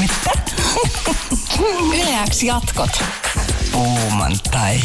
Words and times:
Mitä? 0.00 0.30
Yleäks 1.92 2.42
jatkot. 2.42 2.90
Puumantai. 3.72 4.80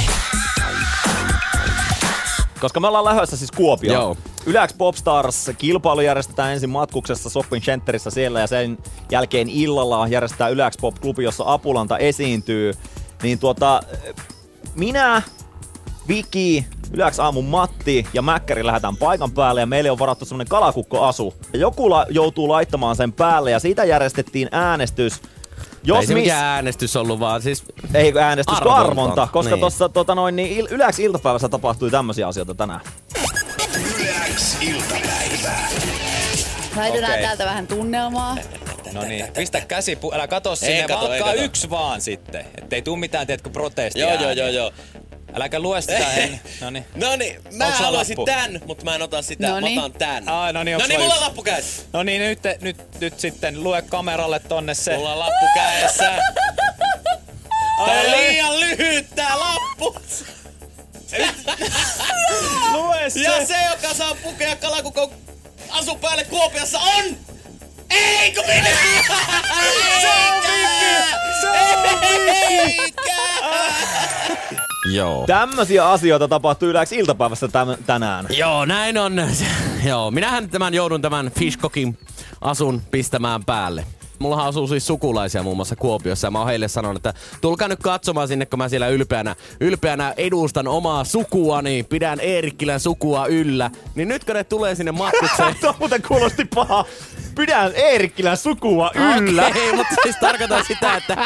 Koska 2.61 2.79
me 2.79 2.87
ollaan 2.87 3.05
lähdössä 3.05 3.37
siis 3.37 3.51
Kuopioon. 3.51 4.01
Joo. 4.01 4.17
Yleäks 4.45 4.73
Popstars 4.73 5.51
kilpailu 5.57 6.01
järjestetään 6.01 6.53
ensin 6.53 6.69
matkuksessa 6.69 7.29
Shopping 7.29 7.63
Centerissä 7.63 8.09
siellä 8.09 8.39
ja 8.39 8.47
sen 8.47 8.77
jälkeen 9.11 9.49
illalla 9.49 10.07
järjestetään 10.07 10.51
Yleäks 10.51 10.77
Pop 10.81 10.95
Klubi, 11.01 11.23
jossa 11.23 11.43
Apulanta 11.47 11.97
esiintyy. 11.97 12.73
Niin 13.23 13.39
tuota, 13.39 13.83
minä, 14.75 15.21
Viki, 16.07 16.65
Yleäks 16.93 17.19
aamun 17.19 17.45
Matti 17.45 18.07
ja 18.13 18.21
Mäkkäri 18.21 18.65
lähdetään 18.65 18.97
paikan 18.97 19.31
päälle 19.31 19.59
ja 19.61 19.65
meille 19.65 19.91
on 19.91 19.99
varattu 19.99 20.25
semmonen 20.25 20.47
kalakukkoasu. 20.47 21.33
Ja 21.53 21.59
joku 21.59 21.89
la- 21.89 22.05
joutuu 22.09 22.49
laittamaan 22.49 22.95
sen 22.95 23.13
päälle 23.13 23.51
ja 23.51 23.59
siitä 23.59 23.83
järjestettiin 23.83 24.49
äänestys. 24.51 25.21
Jos 25.83 26.09
ei 26.09 26.25
se 26.25 26.31
äänestys 26.31 26.95
ollut, 26.95 27.19
vaan 27.19 27.41
siis... 27.41 27.63
ei 27.93 28.13
äänestys, 28.19 28.57
Arvonta. 28.57 28.81
arvonta, 28.81 29.27
koska 29.31 29.51
Niin. 29.51 29.59
tuossa 29.59 29.89
tota 29.89 30.15
noin, 30.15 30.35
niin 30.35 30.65
il- 30.65 30.67
Yleäks 30.71 30.99
iltapäivässä 30.99 31.49
tapahtui 31.49 31.91
tämmöisiä 31.91 32.27
asioita 32.27 32.55
tänään. 32.55 32.81
Yleäks 33.99 34.57
iltapäivää. 34.61 35.69
Laitetaan 36.75 37.11
Okei. 37.13 37.23
täältä 37.23 37.45
vähän 37.45 37.67
tunnelmaa. 37.67 38.37
No 38.93 39.01
niin, 39.01 39.25
pistä 39.35 39.61
käsi, 39.61 39.95
pu- 39.95 40.13
älä 40.15 40.27
kato 40.27 40.55
sinne, 40.55 40.85
kato, 40.87 41.07
vaan 41.07 41.19
kato. 41.19 41.33
yksi 41.33 41.69
vaan 41.69 42.01
sitten. 42.01 42.45
Ettei 42.57 42.81
tuu 42.81 42.95
mitään, 42.95 43.27
tiedätkö, 43.27 43.49
protestia. 43.49 44.13
Joo, 44.13 44.21
joo, 44.21 44.31
joo, 44.31 44.47
joo. 44.47 44.71
Äläkä 45.35 45.59
lue 45.59 45.81
sitä 45.81 45.97
ennen. 46.13 46.41
No 46.61 46.69
niin. 46.69 46.85
No 46.95 47.15
niin, 47.15 47.41
mä 47.51 47.65
Onks 47.65 47.79
haluaisin 47.79 48.17
lappu? 48.17 48.25
tän, 48.25 48.61
mutta 48.65 48.85
mä 48.85 48.95
en 48.95 49.01
ota 49.01 49.21
sitä. 49.21 49.47
Noniin. 49.49 49.79
Mä 49.79 49.85
otan 49.85 49.99
tän. 49.99 50.29
Ai, 50.29 50.53
no 50.53 50.63
niin, 50.63 50.77
no 50.77 50.85
niin 50.87 50.91
sulla 50.91 50.99
mulla 51.03 51.15
on 51.15 51.21
lappu 51.21 51.43
kädessä. 51.43 51.83
No 51.93 52.03
niin, 52.03 52.21
nyt, 52.21 52.39
nyt, 52.61 52.77
nyt 53.01 53.19
sitten 53.19 53.63
lue 53.63 53.81
kameralle 53.81 54.39
tonne 54.39 54.73
se. 54.75 54.95
Mulla 54.97 55.13
on 55.13 55.19
lappu 55.19 55.45
kädessä. 55.55 56.03
Tää 57.85 57.85
Ai, 57.85 58.05
on 58.07 58.13
ai. 58.13 58.17
liian 58.27 58.59
lyhyt 58.59 59.07
tää 59.15 59.39
lappu. 59.39 59.95
Lue 62.71 63.09
se! 63.09 63.19
Ja 63.19 63.45
se, 63.45 63.55
joka 63.71 63.93
saa 63.93 64.15
pukea 64.23 64.55
kalakukon 64.55 65.11
asu 65.69 65.95
päälle 65.95 66.23
Kuopiossa 66.23 66.79
on... 66.79 67.17
Eikö 67.95 68.41
minä? 68.47 68.69
Se 70.01 70.07
on 70.07 70.43
Mikki! 70.43 70.95
Se 71.41 71.47
on 71.49 71.99
Mikki! 71.99 72.93
Joo. 74.93 75.23
Tämmöisiä 75.27 75.89
asioita 75.89 76.27
tapahtui 76.27 76.69
Yleäks 76.69 76.91
iltapäivässä 76.91 77.47
täm- 77.47 77.83
tänään. 77.85 78.25
Joo, 78.37 78.65
näin 78.65 78.97
on. 78.97 79.13
Joo, 79.87 80.11
minähän 80.11 80.49
tämän 80.49 80.73
joudun 80.73 81.01
tämän 81.01 81.31
Fishcockin 81.39 81.97
asun 82.41 82.81
pistämään 82.91 83.45
päälle. 83.45 83.85
Mullahan 84.19 84.47
asuu 84.47 84.67
siis 84.67 84.87
sukulaisia 84.87 85.43
muun 85.43 85.55
muassa 85.55 85.75
Kuopiossa 85.75 86.27
ja 86.27 86.31
mä 86.31 86.39
oon 86.39 86.47
heille 86.47 86.67
sanonut, 86.67 87.05
että 87.05 87.13
tulkaa 87.41 87.67
nyt 87.67 87.79
katsomaan 87.79 88.27
sinne, 88.27 88.45
kun 88.45 88.59
mä 88.59 88.69
siellä 88.69 88.87
ylpeänä, 88.87 89.35
ylpeänä 89.59 90.13
edustan 90.17 90.67
omaa 90.67 91.03
sukuani, 91.03 91.83
pidän 91.83 92.19
Eerikkilän 92.19 92.79
sukua 92.79 93.25
yllä. 93.27 93.71
Niin 93.95 94.07
nyt 94.07 94.23
kun 94.23 94.35
ne 94.35 94.43
tulee 94.43 94.75
sinne 94.75 94.91
matkukseen, 94.91 95.55
Tuo 95.61 95.75
muuten 95.79 96.01
kuulosti 96.01 96.45
paha. 96.55 96.85
Pidän 97.35 97.71
Eerikkilän 97.75 98.37
sukua 98.37 98.91
yllä. 99.17 99.47
Okei, 99.49 99.73
mutta 99.73 99.95
siis 100.03 100.15
tarkoitan 100.19 100.65
sitä, 100.65 100.95
että... 100.95 101.25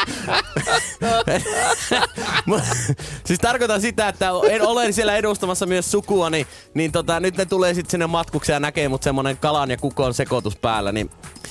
siis 3.26 3.38
tarkoitan 3.40 3.80
sitä, 3.80 4.08
että 4.08 4.30
en 4.50 4.62
olen 4.62 4.92
siellä 4.92 5.16
edustamassa 5.16 5.66
myös 5.66 5.90
sukua, 5.90 6.30
niin, 6.30 6.46
niin 6.74 6.92
tota, 6.92 7.20
nyt 7.20 7.36
ne 7.36 7.44
tulee 7.44 7.74
sitten 7.74 7.90
sinne 7.90 8.06
matkukseen 8.06 8.54
ja 8.54 8.60
näkee 8.60 8.88
mut 8.88 9.02
semmonen 9.02 9.36
kalan 9.36 9.70
ja 9.70 9.76
kukon 9.76 10.14
sekoitus 10.14 10.56
päällä, 10.56 10.92
niin 10.92 11.10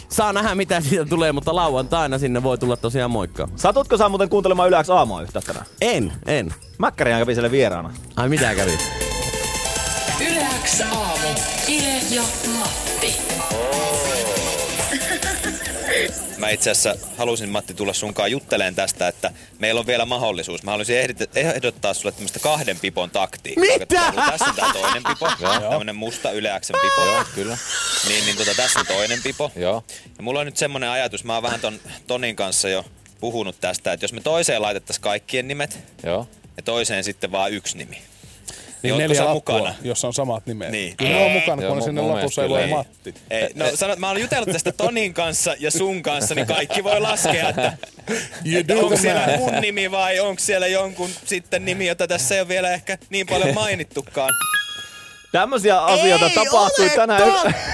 saa 0.10 0.34
nähdä 0.34 0.56
mitä 0.56 0.82
siitä 0.82 1.06
tulee, 1.06 1.32
mutta 1.32 1.56
lauantaina 1.56 2.18
sinne 2.18 2.44
voi 2.44 2.58
tulla 2.58 2.78
tosiaan 2.78 3.12
moikka. 3.12 3.48
Satutko 3.56 3.98
sä 3.98 4.10
muuten 4.10 4.30
kuuntelemaan 4.30 4.68
Yleäks 4.70 4.90
aamua 4.90 5.22
yhtä 5.22 5.42
tänään? 5.42 5.66
En, 5.82 6.14
en. 6.26 6.54
Mäkkäri 6.78 7.12
kävi 7.12 7.34
siellä 7.34 7.52
vieraana. 7.52 7.94
Ai 8.16 8.30
mitä 8.30 8.56
kävi? 8.56 8.78
Yleäks 10.22 10.82
aamu. 10.82 11.28
Ile 11.68 12.02
ja 12.10 12.22
Matti. 12.60 13.16
Mä 16.38 16.50
itse 16.50 16.72
asiassa 16.72 17.08
halusin 17.18 17.50
Matti 17.50 17.74
tulla 17.74 17.94
sunkaan 17.94 18.32
jutteleen 18.32 18.76
tästä, 18.76 19.08
että 19.08 19.32
meillä 19.60 19.80
on 19.80 19.88
vielä 19.88 20.06
mahdollisuus. 20.06 20.64
Mä 20.64 20.72
haluaisin 20.72 20.98
ehdottaa 21.36 21.94
sulle 21.94 22.12
tämmöistä 22.12 22.40
kahden 22.40 22.80
pipon 22.80 23.12
taktiikkaa. 23.12 23.78
Mitä? 23.80 24.14
Tässä 24.32 24.46
on 24.46 24.56
tää 24.56 24.74
toinen 24.74 25.04
pipo, 25.04 25.32
tämmönen 25.70 25.96
musta 25.96 26.32
yleäksen 26.32 26.76
pipo. 26.82 27.06
Joo, 27.06 27.24
kyllä. 27.36 27.58
Niin, 28.08 28.26
niin 28.26 28.38
tota, 28.38 28.56
tässä 28.56 28.80
on 28.80 28.86
toinen 28.86 29.24
pipo. 29.24 29.52
Joo. 29.56 29.84
Ja 30.18 30.24
mulla 30.24 30.40
on 30.40 30.46
nyt 30.46 30.58
semmonen 30.58 30.90
ajatus, 30.90 31.24
mä 31.24 31.34
oon 31.34 31.44
vähän 31.44 31.60
ton 31.60 31.80
Tonin 32.08 32.36
kanssa 32.36 32.70
jo 32.70 32.86
puhunut 33.20 33.56
tästä, 33.62 33.94
että 33.94 34.04
jos 34.04 34.14
me 34.14 34.22
toiseen 34.22 34.62
laitettaisiin 34.62 35.04
kaikkien 35.04 35.48
nimet 35.48 35.80
Joo. 36.04 36.28
ja 36.58 36.64
toiseen 36.64 37.04
sitten 37.04 37.32
vaan 37.32 37.52
yksi 37.52 37.78
nimi. 37.78 38.02
Niin 38.84 38.94
ootko 38.94 39.08
neljä 39.08 39.26
lappua, 39.26 39.58
mukana? 39.58 39.76
jossa 39.82 40.08
on 40.08 40.14
samat 40.14 40.46
nimet. 40.46 40.70
Niin. 40.72 40.98
Kyllä 40.98 41.12
ne 41.12 41.26
on 41.26 41.32
mukana, 41.32 41.62
kun 41.62 41.72
on 41.72 41.82
sinne 41.82 42.02
lopussa 42.02 42.44
ei 42.44 42.56
ei. 42.56 42.70
Matti. 42.70 43.14
Ei, 43.30 43.50
no 43.56 43.66
sanot, 43.76 44.00
mä 44.00 44.10
olen 44.10 44.22
jutellut 44.22 44.50
tästä 44.52 44.72
Tonin 44.72 45.14
kanssa 45.14 45.56
ja 45.60 45.72
sun 45.72 46.02
kanssa, 46.04 46.36
niin 46.36 46.48
kaikki 46.48 46.84
voi 46.84 47.00
laskea, 47.02 47.50
että, 47.50 47.78
että 48.58 48.76
onko 48.76 48.98
siellä 48.98 49.38
mun 49.38 49.54
nimi 49.62 49.92
vai 49.92 50.20
onko 50.20 50.40
siellä 50.40 50.68
jonkun 50.68 51.10
sitten 51.26 51.66
nimi, 51.66 51.88
jota 51.88 52.08
tässä 52.08 52.36
ei 52.36 52.42
ole 52.42 52.48
vielä 52.48 52.72
ehkä 52.74 52.98
niin 53.10 53.28
paljon 53.28 53.54
mainittukaan. 53.54 54.34
Tämmöisiä 55.32 55.84
asioita 55.86 56.26
Ei 56.26 56.36
tapahtui 56.36 56.90
tänään 56.90 57.22
Yle- 57.22 57.34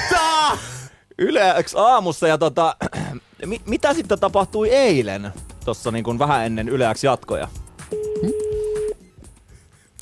totta! 0.09 0.57
Yleäks 1.17 1.75
aamussa 1.75 2.27
ja 2.27 2.37
tota, 2.37 2.75
mi- 3.45 3.61
mitä 3.65 3.93
sitten 3.93 4.19
tapahtui 4.19 4.69
eilen? 4.69 5.31
Tossa 5.65 5.91
niin 5.91 6.03
kuin 6.03 6.19
vähän 6.19 6.45
ennen 6.45 6.69
Yleäks 6.69 7.03
jatkoja. 7.03 7.47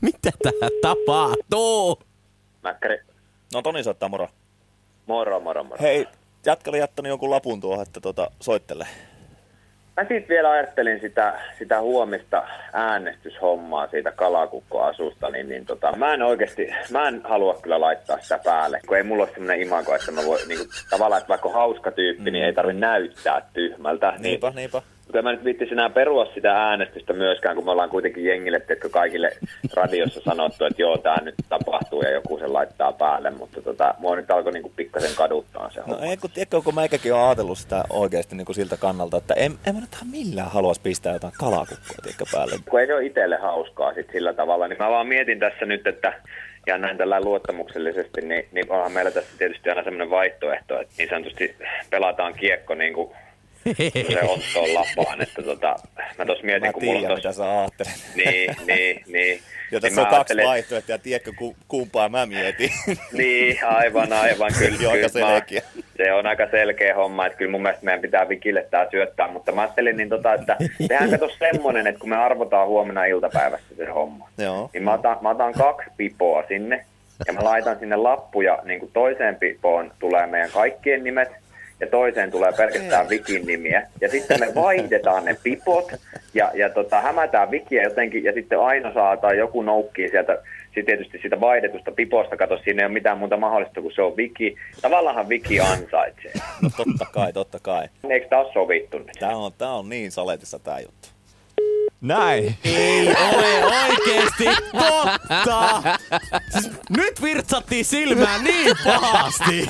Mitä 0.03 0.31
tää 0.43 0.69
tapahtuu? 0.81 1.99
Mäkkäri, 2.63 2.97
No 3.53 3.61
Toni 3.61 3.83
soittaa 3.83 4.09
moro. 4.09 4.27
moro, 5.05 5.39
moro, 5.39 5.63
moro. 5.63 5.81
Hei, 5.81 6.07
jätkä 6.45 6.69
oli 6.71 6.79
jättänyt 6.79 7.09
jonkun 7.09 7.29
lapun 7.29 7.61
tuohon, 7.61 7.83
että 7.83 8.01
tota, 8.01 8.31
soittele. 8.39 8.87
Mä 9.97 10.07
siitä 10.07 10.27
vielä 10.29 10.49
ajattelin 10.51 10.99
sitä, 11.01 11.39
sitä 11.59 11.81
huomista 11.81 12.43
äänestyshommaa 12.73 13.87
siitä 13.87 14.11
kalakukkoasusta, 14.11 15.29
niin, 15.29 15.49
niin 15.49 15.65
tota, 15.65 15.95
mä 15.95 16.13
en 16.13 16.21
oikeasti, 16.21 16.67
mä 16.91 17.07
en 17.07 17.21
halua 17.23 17.59
kyllä 17.61 17.81
laittaa 17.81 18.17
sitä 18.21 18.39
päälle, 18.43 18.79
kun 18.87 18.97
ei 18.97 19.03
mulla 19.03 19.23
ole 19.23 19.31
semmoinen 19.33 19.61
imago, 19.61 19.95
että 19.95 20.11
mä 20.11 20.21
voi, 20.25 20.39
niin 20.47 20.57
kuin, 20.59 20.69
tavallaan, 20.89 21.19
että 21.19 21.29
vaikka 21.29 21.47
on 21.49 21.55
hauska 21.55 21.91
tyyppi, 21.91 22.23
mm. 22.23 22.33
niin 22.33 22.45
ei 22.45 22.53
tarvi 22.53 22.73
näyttää 22.73 23.41
tyhmältä. 23.53 24.11
Niin, 24.11 24.21
Niinpä, 24.21 24.51
niinpä. 24.55 24.81
En 25.17 25.23
mä 25.23 25.31
nyt 25.31 25.43
viittisi 25.43 25.73
enää 25.73 25.89
perua 25.89 26.25
sitä 26.33 26.51
äänestystä 26.51 27.13
myöskään, 27.13 27.55
kun 27.55 27.65
me 27.65 27.71
ollaan 27.71 27.89
kuitenkin 27.89 28.25
jengille, 28.25 28.57
että 28.57 28.89
kaikille 28.89 29.31
radiossa 29.73 30.21
sanottu, 30.21 30.65
että 30.65 30.81
joo, 30.81 30.97
tämä 30.97 31.17
nyt 31.21 31.35
tapahtuu 31.49 32.01
ja 32.01 32.11
joku 32.11 32.37
sen 32.37 32.53
laittaa 32.53 32.91
päälle, 32.91 33.31
mutta 33.31 33.61
tota, 33.61 33.95
mua 33.97 34.15
nyt 34.15 34.31
alkoi 34.31 34.53
niinku 34.53 34.71
pikkasen 34.75 35.15
kaduttaa 35.15 35.71
se 35.71 35.81
No 35.87 35.99
ei, 36.01 36.17
kun 36.17 36.29
tiedätkö, 36.29 36.61
kun 36.61 36.75
meikäkin 36.75 37.13
on 37.13 37.25
ajatellut 37.25 37.57
sitä 37.57 37.83
oikeasti 37.89 38.35
niin 38.35 38.45
kuin 38.45 38.55
siltä 38.55 38.77
kannalta, 38.77 39.17
että 39.17 39.33
en, 39.33 39.51
en 39.67 39.75
mä 39.75 39.81
nyt 39.81 39.97
millään 40.11 40.51
haluaisi 40.51 40.81
pistää 40.81 41.13
jotain 41.13 41.33
kalakukkoa 41.39 41.97
tiedätkö, 42.01 42.25
päälle. 42.31 42.55
kun 42.69 42.79
ei 42.79 42.87
se 42.87 42.95
ole 42.95 43.05
itselle 43.05 43.37
hauskaa 43.37 43.93
sit 43.93 44.07
sillä 44.11 44.33
tavalla, 44.33 44.67
niin 44.67 44.79
mä 44.79 44.89
vaan 44.89 45.07
mietin 45.07 45.39
tässä 45.39 45.65
nyt, 45.65 45.87
että 45.87 46.13
ja 46.67 46.77
näin 46.77 46.97
tällä 46.97 47.21
luottamuksellisesti, 47.21 48.21
niin, 48.21 48.45
niin 48.51 48.71
onhan 48.71 48.91
meillä 48.91 49.11
tässä 49.11 49.37
tietysti 49.37 49.69
aina 49.69 49.83
semmoinen 49.83 50.09
vaihtoehto, 50.09 50.81
että 50.81 50.93
niin 50.97 51.09
sanotusti 51.09 51.55
pelataan 51.89 52.33
kiekko 52.33 52.75
niin 52.75 52.93
kuin 52.93 53.09
se 54.11 54.19
ottoon 54.23 54.73
lapaan, 54.73 55.21
että 55.21 55.41
tota, 55.41 55.75
mä 56.17 56.25
tuossa 56.25 56.45
mietin, 56.45 56.67
Mä 56.69 56.73
kun 56.73 56.83
mulla 56.85 56.99
on 56.99 57.07
tossa... 57.07 57.29
mitä 57.29 57.33
sä 57.33 57.59
ajattelet. 57.59 57.93
Niin, 58.15 58.55
niin, 58.67 59.01
niin. 59.07 59.39
Ja 59.71 59.79
Niin 59.79 59.81
tässä 59.81 60.01
mä 60.01 60.07
on 60.07 60.07
kaksi 60.07 60.15
ajattelin- 60.15 60.45
vaihtoehtoa, 60.45 60.93
ja 60.95 60.99
tiedätkö 60.99 61.31
ku, 61.37 61.55
kumpaa 61.67 62.09
mä 62.09 62.25
mietin. 62.25 62.69
Niin, 63.11 63.65
aivan, 63.65 64.13
aivan, 64.13 64.51
kyllä. 64.59 64.77
Se 64.77 64.87
on 64.87 64.93
aika 64.93 65.09
kyllä 65.09 65.65
mä-. 65.75 65.83
Se 65.97 66.13
on 66.13 66.25
aika 66.27 66.47
selkeä 66.51 66.95
homma, 66.95 67.25
että 67.25 67.37
kyllä 67.37 67.51
mun 67.51 67.61
mielestä 67.61 67.85
meidän 67.85 68.01
pitää 68.01 68.29
Vikille 68.29 68.67
tää 68.71 68.87
syöttää, 68.91 69.27
mutta 69.27 69.51
mä 69.51 69.61
ajattelin 69.61 69.97
niin 69.97 70.09
tota, 70.09 70.33
että 70.33 70.57
tehdään 70.87 71.09
kato 71.09 71.29
semmonen, 71.39 71.87
että 71.87 71.99
kun 71.99 72.09
me 72.09 72.15
arvotaan 72.17 72.67
huomenna 72.67 73.05
iltapäivässä 73.05 73.75
se 73.77 73.85
homma, 73.85 74.29
Joo. 74.37 74.69
niin 74.73 74.83
mä 74.83 74.93
otan, 74.93 75.17
mä 75.21 75.29
otan 75.29 75.53
kaksi 75.53 75.89
pipoa 75.97 76.43
sinne 76.47 76.85
ja 77.27 77.33
mä 77.33 77.43
laitan 77.43 77.79
sinne 77.79 77.95
lappuja, 77.95 78.59
niin 78.63 78.79
kuin 78.79 78.91
toiseen 78.91 79.35
pipoon 79.35 79.91
tulee 79.99 80.27
meidän 80.27 80.51
kaikkien 80.51 81.03
nimet 81.03 81.29
ja 81.83 81.89
toiseen 81.89 82.31
tulee 82.31 82.51
pelkästään 82.57 83.09
Vikin 83.09 83.45
nimiä. 83.45 83.87
Ja 84.01 84.09
sitten 84.09 84.39
me 84.39 84.55
vaihdetaan 84.55 85.25
ne 85.25 85.37
pipot 85.43 85.91
ja, 86.33 86.51
ja 86.53 86.69
tota, 86.69 87.01
hämätään 87.01 87.51
Vikiä 87.51 87.83
jotenkin 87.83 88.23
ja 88.23 88.33
sitten 88.33 88.59
aina 88.59 88.93
saataan 88.93 89.37
joku 89.37 89.61
noukkii 89.61 90.09
sieltä 90.09 90.37
sitten 90.65 90.85
tietysti 90.85 91.19
sitä 91.21 91.39
vaihdetusta 91.39 91.91
piposta, 91.91 92.37
kato, 92.37 92.57
siinä 92.57 92.81
ei 92.81 92.85
ole 92.85 92.93
mitään 92.93 93.17
muuta 93.17 93.37
mahdollista 93.37 93.81
kuin 93.81 93.95
se 93.95 94.01
on 94.01 94.17
Viki. 94.17 94.55
Tavallaan 94.81 95.29
Viki 95.29 95.59
ansaitsee. 95.59 96.31
No 96.61 96.69
totta 96.77 97.05
kai, 97.11 97.33
totta 97.33 97.59
kai. 97.59 97.87
Eikö 98.09 98.27
tämä 98.27 98.41
ole 98.41 98.53
sovittu 98.53 98.97
nyt? 98.97 99.11
Tää 99.19 99.37
on, 99.37 99.51
tää 99.57 99.71
on 99.71 99.89
niin 99.89 100.11
saletissa 100.11 100.59
tää 100.59 100.79
juttu. 100.79 101.07
Näin. 102.01 102.55
Ei 102.65 103.07
ole 103.07 103.65
oikeesti 103.65 104.45
totta! 104.71 105.83
Siis 106.59 106.72
nyt 106.97 107.21
virtsattiin 107.21 107.85
silmään 107.85 108.43
niin 108.43 108.77
pahasti. 108.83 109.69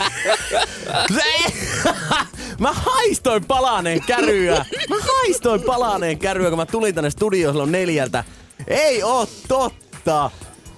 Mä 2.59 2.73
haistoin 2.73 3.45
palaneen 3.45 4.01
käryä. 4.01 4.65
Mä 4.89 4.95
haistoin 5.13 5.61
palaneen 5.61 6.19
käryä, 6.19 6.49
kun 6.49 6.59
mä 6.59 6.65
tulin 6.65 6.95
tänne 6.95 7.09
studioon 7.09 7.53
silloin 7.53 7.71
neljältä. 7.71 8.23
Ei 8.67 9.03
oo 9.03 9.27
totta. 9.47 10.31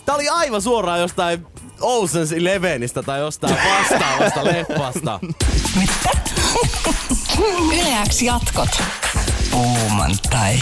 Tää 0.05 0.15
oli 0.15 0.29
aivan 0.29 0.61
suoraan 0.61 0.99
jostain 0.99 1.45
Ocean's 1.81 2.37
Elevenistä 2.37 3.03
tai 3.03 3.19
jostain 3.19 3.57
vastaavasta 3.69 4.45
leffasta. 4.45 5.19
Yleäks 7.71 8.21
jatkot. 8.21 8.69
Puumantai. 9.51 10.59